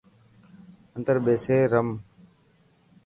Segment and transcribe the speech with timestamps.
[0.95, 1.89] اندر ٻيسي رم.